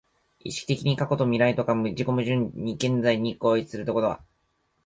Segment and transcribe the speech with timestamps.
[0.39, 4.19] 意識的に過去と未来とが自己矛盾的に現在に合一するということは、